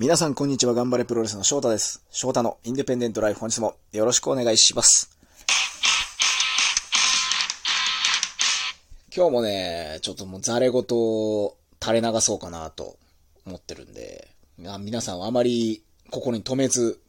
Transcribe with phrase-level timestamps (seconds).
[0.00, 2.04] 皆さんこんにちは、頑張れプロレスの翔太です。
[2.12, 5.10] 翔太のインディペンデントライフ本日もよろしくお願いします。
[9.12, 12.96] 今日もね、ちょっともうザレ言を垂れ流そうかなと
[13.44, 17.00] 思ってるんで、皆さんはあまり心に留めず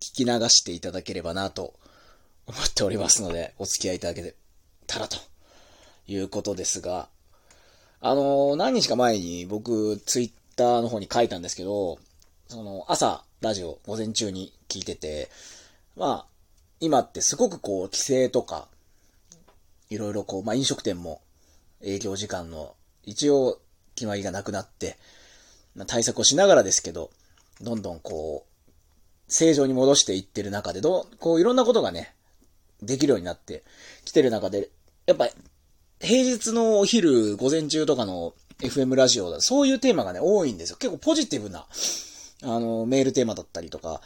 [0.00, 1.74] 聞き流していただければなと
[2.48, 4.34] 思っておりますので、お付き合いいただけ
[4.88, 5.18] たらと
[6.08, 7.08] いうことですが、
[8.00, 11.98] あの何日か前に僕、ツイッターの方に書いたんですけど、
[12.48, 15.30] その、朝、ラジオ、午前中に聞いてて、
[15.96, 16.26] まあ、
[16.80, 18.68] 今ってすごくこう、規制とか、
[19.88, 21.20] いろいろこう、まあ飲食店も
[21.82, 22.74] 営業時間の
[23.04, 23.60] 一応
[23.94, 24.96] 決まりがなくなって、
[25.74, 27.10] まあ、対策をしながらですけど、
[27.60, 28.50] どんどんこう、
[29.32, 32.14] 正常に戻していってる中で、どう、こういろんなことがね、
[32.82, 33.62] できるようになって
[34.04, 34.70] きてる中で、
[35.06, 35.28] やっぱ
[36.00, 40.76] 平日のお昼、午前中とかの FM ラジオだ、そういうテーマがね、多いんですよ。
[40.76, 41.66] 結構ポジティブな、
[42.42, 44.00] あの、メールテーマだったりとか、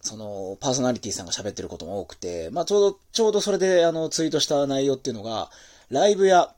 [0.00, 5.50] その、パーソナリティさんが喋ってることも多くて、まあ、ちょうど、ちょうどそれで、あの、ツイートした内容っていうのが、
[5.90, 6.54] ライブや、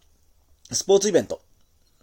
[0.70, 1.41] スポーツイベント、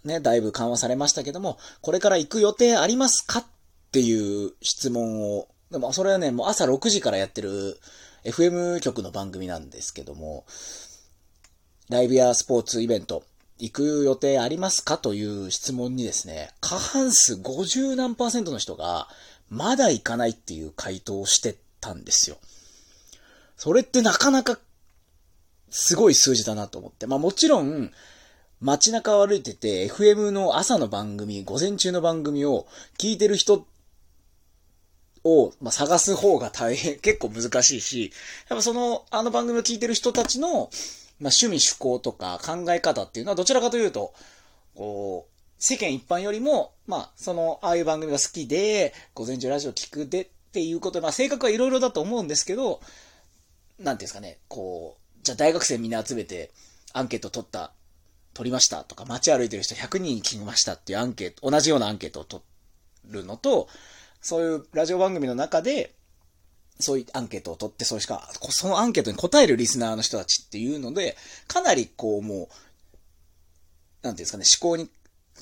[0.04, 3.46] ね、だいぶ緩和されましたけども、これから行く予定ありますかっ
[3.92, 7.80] ていう質問を、でもそれはね、もう朝6時からやってる
[8.24, 10.46] FM 局の番組なんですけども、
[11.90, 13.24] ライブやスポーツイベント、
[13.58, 19.08] 行く予定ありますかという質問にですね、過半数50何パーセントの人が、
[19.50, 22.38] まだ行かないっていう回答をしてたんですよ。
[23.58, 24.60] それってなかなか、
[25.70, 27.08] すごい数字だなと思って。
[27.08, 27.92] まあもちろん、
[28.60, 32.68] 街中を歩いてて、FM の朝の番組、午前中の番組を
[32.98, 33.68] 聞いてる人
[35.24, 38.14] を、まあ、探す方が大変、結構難しいし、
[38.50, 40.70] やっぱその、あの番組を聞いてる人たちの、
[41.20, 44.14] まあ、趣味趣向とか考え方っていうのはどちらかというと、
[44.76, 52.82] こう、世間一般よりも、まあ、その、ああいう番組が好きで、午前中ラジオ聞くでっていうことで、まあ、性格はいろいろだと思うんですけど、
[53.80, 56.52] なんていうんですかね、こう、じゃあ大学生みんな集めて、
[56.94, 57.72] アンケート取った、
[58.34, 62.44] 取りましたとか、街歩いてる人100人聞きましたっていうアンケート、同じようなアンケートを取
[63.10, 63.68] るのと、
[64.22, 65.95] そういうラジオ番組の中で、
[66.80, 71.16] そういうアンケートを取って、そうしか、そのアンケートに答えるリスナーの人たちっていうので、
[71.48, 74.90] かなりこうもう、なんていうんですかね、思考に、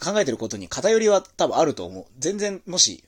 [0.03, 2.05] 考えてることに偏りは多分あると思う。
[2.17, 3.03] 全然、もし、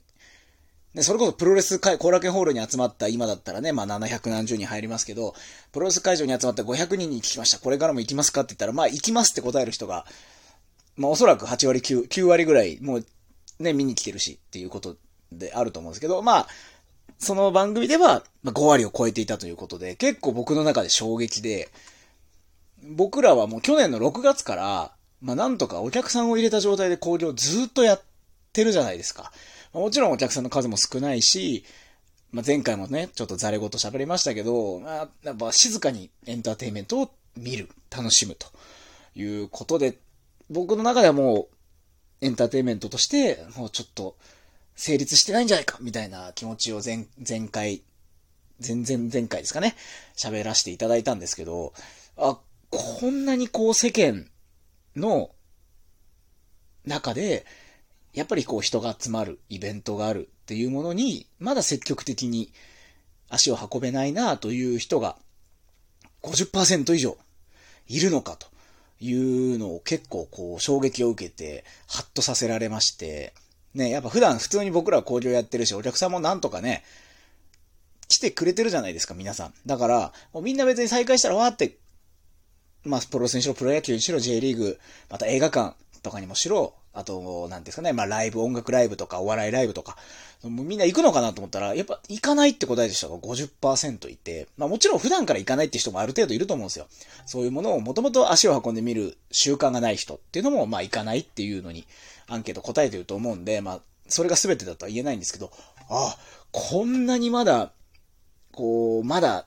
[0.94, 5.36] ね、それこそプロレス会、後楽園ホールに集まった今だったらね、まあ700何十人入りますけど、
[5.72, 7.60] プロレス会場に集まった500人に聞きました。
[7.60, 10.06] これからも行きますかって言ったら、まあ行きますって答える人が、
[10.96, 13.06] まあおそらく8割9、9割ぐらい、もう
[13.60, 14.96] ね、見に来てるしっていうこと
[15.32, 16.48] であると思うんですけど、まあ、
[17.18, 21.70] その番組では5割を超えていたということで、結構僕の中で衝撃で、
[22.84, 28.02] 僕らはもう去年の6月から、まあなんとかお客さんを入れた状態で工業ずっとやっ
[28.54, 29.32] てるじゃないですか。
[29.74, 31.64] もちろんお客さんの数も少ないし、
[32.32, 38.48] まあ前回もね、ちょっとザレ言喋りましたけど、まあやっぱ静かにエンターテインメントを見る、楽しむと
[39.16, 39.98] いうことで、
[40.50, 41.48] 僕の中ではも
[42.22, 44.16] うエンターテインメントとして、もうちょっと、
[44.76, 47.82] 成立してないんじゃないかみたいな気持ちを前、前回、
[48.66, 49.76] 前々前回ですかね、
[50.16, 51.74] 喋らせていただいたんですけど、
[52.18, 54.28] あ、こんなにこう世間
[54.96, 55.32] の
[56.86, 57.46] 中で、
[58.14, 62.52] やっぱりこう人が集まるイベントがあるっていうものに、まだ積極的に
[63.30, 65.18] 足を運べないなという人が
[66.22, 67.18] 50%以上
[67.88, 68.48] いるのかと
[69.00, 73.34] いうのを結構こう衝撃を受けて、ハッとさせられまして、
[73.76, 76.84] ね、やっぱ普段普通に僕らは工場やってるし、お客さんもなんとかね、
[78.08, 79.54] 来てくれてるじゃないですか、皆さん。
[79.66, 81.78] だから、もうみんな別に再開したらわーって、
[82.84, 85.76] まあ、プロレスにしろ、プロ野球にしろ、J リーグ、また映画館
[86.06, 89.98] とかにもしろ、あと、なんですかね、まあ、ライブ、音楽ライブとか、お笑いライブとか、
[90.44, 96.86] もうみんな行くのかなと思ったら、やっぱ行かないって答えた人が50%いて、まあもちろん普段から行かないって人もある程度いると思うんですよ。
[97.26, 101.88] そういうものをもともと足を運んでみる習慣がない人っていうのも、まあ行かないっていうのに、
[102.28, 105.52] アンケート答えてると思うんで、まあ、それが全てだとは言えないんですけど、
[105.90, 106.18] ああ、
[106.52, 107.72] こんなにまだ、
[108.52, 109.46] こう、まだ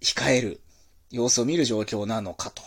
[0.00, 0.60] 控える
[1.10, 2.62] 様子を見る状況なのかと。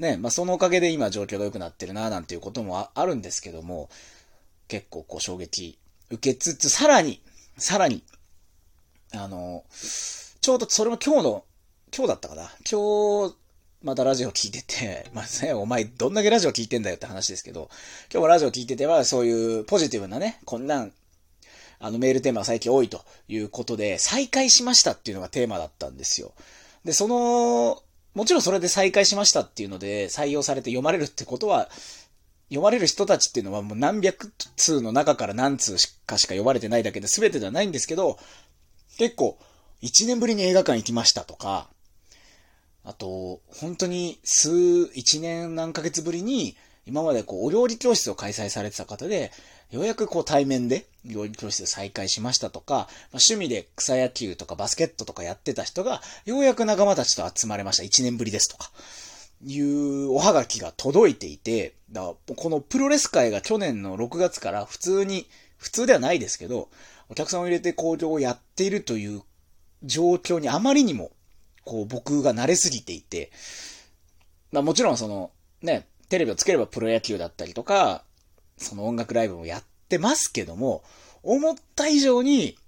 [0.00, 3.88] ね、まあそのおかげで今状況が良くなってるな、なんていうこともあるんですけども、
[4.68, 5.78] 結構こう衝撃
[6.10, 7.22] 受けつつ、さらに、
[7.56, 8.02] さらに、
[9.12, 9.64] あの、
[10.40, 11.44] ちょうどそれも今日の、
[11.96, 13.36] 今日だったかな今日、
[13.82, 17.70] またラジオ聞いてて、 まあね、お前どんだけラジオ聞いてんだよって話ですけど、
[18.12, 20.92] 今日もラジオ聞いてては、そういうポジティブなね、こんなん、
[21.78, 26.34] あのメールテーマが最近多いということで、再開しましたっていうのがテーマだったんですよ。
[26.84, 27.82] で、その、
[28.14, 31.68] もちろんそれで再開しましたっていうので採用されて読まれるってことは
[32.50, 38.18] 読まれる人たちっていうのはもう何百通の中から何通かしか読まれてないだけで全てではないんですけど、
[38.98, 39.38] 結構、
[39.82, 41.68] 1年ぶりに映画館行きましたとか、
[42.84, 46.56] あと、本当に数、1年何ヶ月ぶりに、
[46.86, 49.32] 今までこう、お料理教室を開催されてた方で、
[49.70, 57.82] ようやくこう対面で料理教室再開しましたとか、ま、趣味で草野球とかバスケットとかやってた人が、ようやく仲間たちと集まれました。
[57.84, 58.70] 1年ぶりですとか。
[59.42, 66.68] いうおはがきが届いていて、だこのプロレス界が去年の6月から普通に、普通ではないですけど、
[67.08, 69.22] お客さんを入れて工場をやっているという
[69.82, 71.10] 状況にあまりにも、
[71.64, 73.30] こう僕が慣れすぎていて、
[74.52, 75.30] まあもちろんその、
[75.62, 78.02] ね、テレビをつければプロ野球だったりとか、
[78.58, 80.82] その音楽ライブもやってますけども、
[81.22, 82.58] 思った以上に、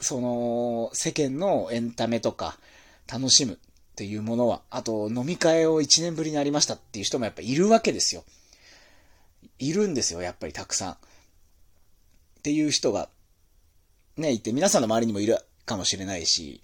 [0.00, 2.58] その、世間のエンタメとか、
[3.06, 3.56] 楽しむっ
[3.96, 8.24] ていうものは、あと飲み会を1年ぶりにありましたっていう人もやっぱいるわけですよ。
[9.58, 10.92] いるんですよ、やっぱりたくさん。
[10.92, 10.96] っ
[12.42, 13.10] ていう人が、
[14.16, 16.62] ね、いて、皆さんの周りにもいるかもしれないし、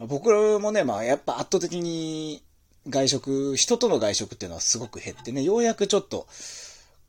[0.00, 2.42] 僕もね、まあやっぱ圧倒的に
[2.88, 6.26] 外食、人との外食っていうのはすごく減ってね、ようやくちょっと、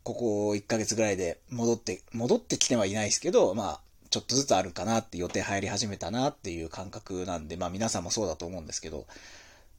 [0.03, 3.79] ここ1ヶ月ぐらいで戻って、戻ってきてはいないですけど、まあ、
[4.09, 9.07] ちょっとずつあるかなって予定入り始めたなっていう感覚なんで、まあ皆さんもそうだと思うんですけど、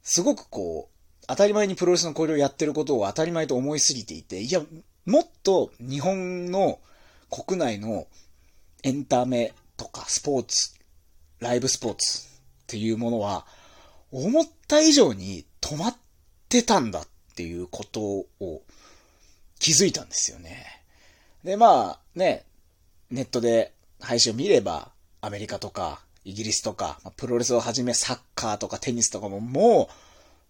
[0.03, 4.61] すごくこう、当たり前にプロレスの交流をやってることを当たり前と思いすぎていて、いや、
[5.05, 6.79] もっと日本の
[7.29, 8.07] 国内の
[8.83, 10.73] エンタメとかスポーツ、
[11.39, 12.29] ライブスポーツっ
[12.67, 13.45] ていうものは、
[14.11, 15.95] 思った以上に止まっ
[16.47, 18.61] てたんだっていうことを
[19.57, 20.63] 気づいたんですよね。
[21.43, 22.45] で、まあね、
[23.09, 24.91] ネットで配信を見れば、
[25.21, 29.89] アメリカとかイギリスとか、プロレスをはじめサッカーとかテニスとかもも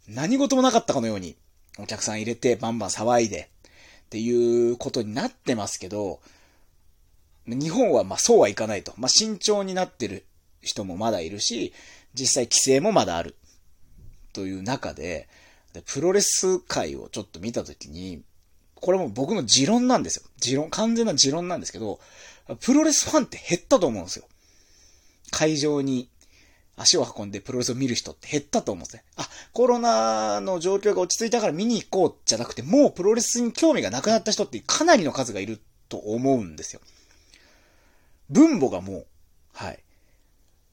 [0.10, 1.38] う何事もなかったかのように
[1.80, 3.50] お客さん入れてバンバン騒いで
[4.08, 6.20] っていうことになってますけど、
[7.48, 8.94] 日本はまあそうはいかないと。
[8.98, 10.26] まあ慎重になってる
[10.62, 11.72] 人もまだいるし、
[12.14, 13.36] 実際規制もまだある。
[14.36, 15.30] という中で、
[15.74, 18.22] でプロレス界をちょっと見たときに、
[18.76, 20.26] これも僕の持論なんですよ。
[20.38, 22.00] 持論、完全な持論なんですけど、
[22.60, 24.26] プロレスファンって減ったと思うんですよ。
[25.32, 26.10] 会場に
[26.76, 29.04] 足を運んでプロレスを見る人って減ったと思うんですね。
[29.16, 36.82] あ、コロナの状況が落ち着いたから見に行こうじゃなくて、もうプロレスに興味がなくなった人ってかなりの数がいると思うんですよ。
[38.30, 39.06] 分母がもう、
[39.54, 39.80] はい。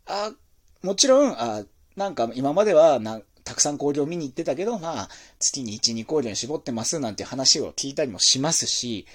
[0.06, 0.32] あ、
[0.82, 1.64] もちろん、あ、
[1.96, 5.08] なんか今まではな、たくさん工場見に行ってたけど、まあ、
[5.38, 9.06] 月に1、2工場に絞ってますなんて話を聞いたりもしますし、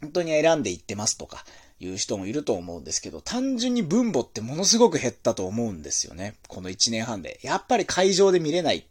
[0.00, 1.44] 本当に選んで行ってますとか、
[1.78, 6.36] いう人もいると思うんですけど、単純に分母ってものすごく減ったと思うんですよね。
[6.48, 7.38] この1年半で。
[7.42, 8.86] やっぱり会場で見れない。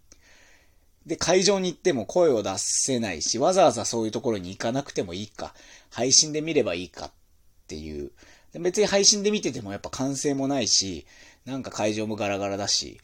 [1.06, 5.56] で、会場に行っても声を出せないし、わざわざそういうところに行かなくてもいいか、
[5.90, 7.12] 配信で見ればいいかっ
[7.68, 8.12] ていう。
[8.60, 11.06] 別に配信で見ててもやっぱ歓声もないし、
[11.46, 13.00] なんか会場もガラガラだし、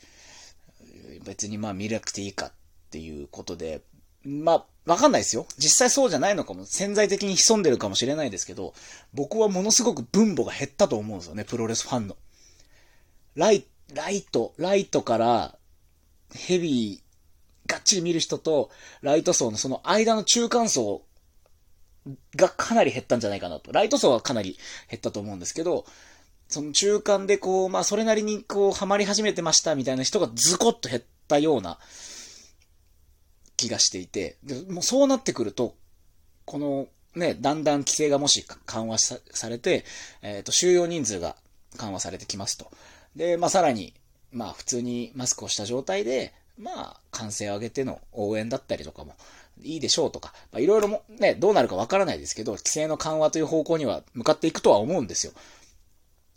[1.23, 2.51] 別にまあ見なくていいかっ
[2.89, 3.81] ていうことで、
[4.23, 5.45] まあ、わかんないですよ。
[5.57, 8.73] 実際そうじゃないのかも、潜在的に潜んでるかもしれないですけど、
[9.13, 12.15] 僕はものすごく分母が減ったと思うんですよね、プロレスファンの。
[13.35, 15.55] ライ、ライト、ライトから
[16.33, 18.69] ヘビー、がっちり見る人と、
[19.01, 21.03] ライト層のその間の中間層
[22.35, 23.71] がかなり減ったんじゃないかなと。
[23.71, 24.57] ライト層はかなり
[24.89, 25.85] 減ったと思うんですけど、
[26.49, 31.01] その中間でこう、まあそれなりにこう、ハマり始めてましたみたいな人がズコッと減っ
[31.31, 31.79] たような、
[33.61, 35.75] 気がしていて、でもうそうなってくると、
[36.45, 39.19] このね、だんだん規制がもし緩和さ
[39.49, 39.85] れて、
[40.21, 41.35] えっ、ー、と、収容人数が
[41.77, 42.71] 緩和されてきますと。
[43.15, 43.93] で、まあ、さらに、
[44.31, 49.15] まあ、普通にマスクをした状態で、まあ、歓声を上げての応援だったりとかも
[49.61, 55.33] いいでしょうとか、まあ、いろいろもね、どうなるかわからないですけど、規制の緩和という方向には向かっていくとは思うんですよ。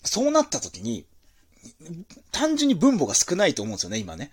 [0.03, 1.07] そうなった時に、
[2.33, 4.31] 単純に分母が少ないと思うんですよね、今ね。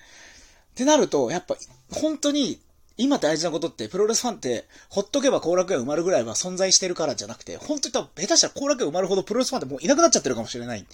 [0.72, 1.56] ってなると、やっぱ、
[1.92, 2.60] 本当に
[2.98, 10.86] 今大事なことって、プロレスファンって、ほっとけば後楽園埋まるぐらいは存在してるからじゃなくて、本当に多分、下手したら後楽園埋まるほどプロレスファンってもういなくなっちゃってるかもしれない。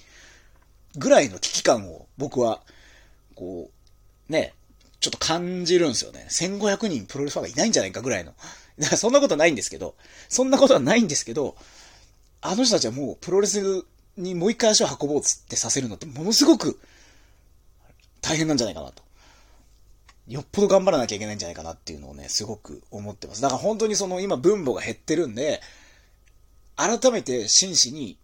[0.96, 2.62] ぐらいの危機感を僕は、
[3.36, 3.70] こ
[4.30, 4.54] う、ね、
[5.00, 6.26] ちょっと感じるんですよね。
[6.30, 8.34] 1500人プロレスファンがいないんじゃないかぐらいの。
[8.80, 9.96] だからそんなことないんですけど、
[10.30, 11.56] そんなことはないんですけど、
[12.42, 13.86] あの人たちはもうプロレス
[14.18, 16.80] にもう一回足を運ぼうつってさせるのってものすごく
[18.22, 19.04] 大変なんじゃないかなと。
[20.28, 23.42] よっぽど頑張らなきゃいけないんじゃないかなっていうのをね、すごく思ってます。
[23.42, 25.62] だから本当にその今分母が減ってるんで、
[26.76, 28.18] 改めて真摯に、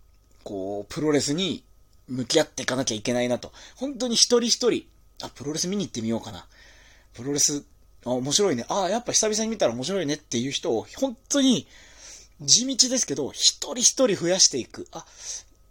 [0.44, 1.64] こう、プロレスに
[2.08, 3.52] 向き合っていかなきゃいけないなと。
[3.76, 4.86] 本当に一人一人、
[5.24, 6.46] あ、プロレス見に行ってみようかな。
[7.14, 7.64] プロレス
[8.06, 8.66] あ、面白いね。
[8.70, 11.68] あ、やっぱ久々に見たら面白いねっていう人を、本当に、
[12.42, 14.88] 地道ですけど、一人一人増やしていく。
[14.92, 15.06] あ、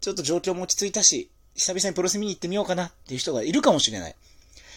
[0.00, 4.14] ちょっと状況も落ち着いたし、久々にプロレス見に行ってみようかなっていう人がいるかもしれない。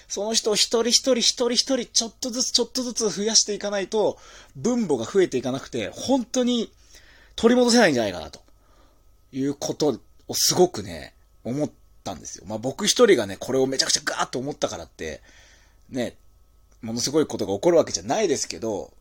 [0.07, 4.17] その人を一人一人一人一人ちょっとずつちょっとずつ増やしていかないと、
[4.55, 6.71] 分母が増えていかなくて、本当に
[7.35, 8.41] 取り戻せないんじゃないかなと。
[9.31, 11.71] いうことをすごくね、思っ
[12.03, 12.45] たんですよ。
[12.47, 15.21] まあ僕一人がね、これをめちゃくちゃガーッと思ったからって、
[15.89, 16.15] ね、
[16.81, 18.93] ものすごいことが起こるわけじゃないですけど、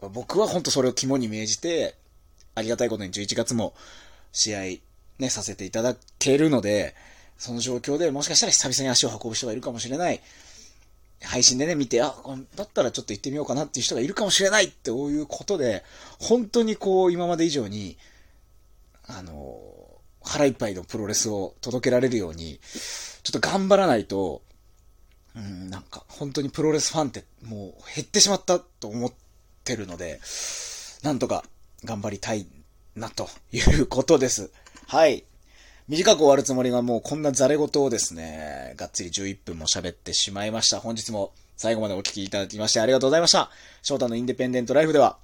[0.00, 1.96] 僕は本当それを肝に銘じて、
[2.54, 3.74] ありがたいことに11月も
[4.32, 4.60] 試合
[5.18, 6.94] ね、させていただけるので、
[7.38, 10.20] その状況でもしかしたら久々に足を運ぶ人がいるかもしれない。
[11.22, 12.14] 配信でね、見て、あ、
[12.54, 15.84] だったらちょっと行ってみようかなっていう人がいるかもしれないっていうことで、
[16.20, 17.96] 本当にこう、今まで以上に、
[19.06, 19.58] あの、
[20.22, 22.60] 腹いっぱいのプロレスを届けられるように、
[23.22, 24.42] ちょっと頑張らないと、
[25.34, 29.12] うん、なんか、本当にプロレスファンってもう減ってしまったと思っ
[29.64, 30.20] てるので、
[31.02, 31.44] なんとか
[31.84, 32.46] 頑張りたい
[32.94, 34.50] な、ということです。
[34.86, 35.24] はい。
[35.88, 40.80] 短く終わるつもりがもうこんなザレ言をですね、がっつり11分も喋ってしまいました。
[40.80, 43.48] 本日も最後までお聴きいただきましてありがとうございました。
[43.80, 45.16] 翔太のインデペンデントライフでは、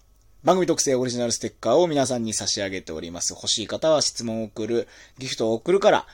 [0.43, 3.35] 番組特製オリジナルステッカーを皆さんに差し上げております。
[3.35, 6.07] 欲しい方は質問を送る、ギフトを送るから、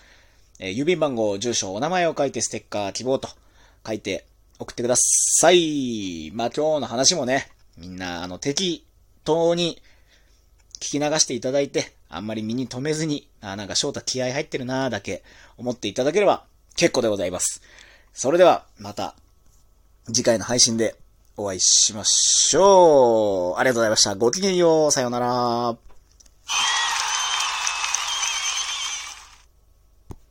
[0.59, 3.29] えー、郵便番号、住所、お名前を書いてステッカー希望と
[3.87, 4.27] 書いて
[4.59, 6.33] 送ってください。
[6.35, 8.85] まあ今日の話もね、みんなあの適
[9.23, 9.81] 当に
[10.81, 15.23] 聞き流していただいて、あんまり身に留めずに、あ、なんか翔太気合入ってるなーだけ
[15.57, 16.45] 思っていただければ
[16.77, 17.63] 結構でございます。
[18.13, 19.15] それでは、また、
[20.07, 20.97] 次回の配信で
[21.37, 23.59] お会いしましょう。
[23.59, 24.15] ありがとうございました。
[24.17, 24.91] ごきげんよう。
[24.91, 25.77] さようなら。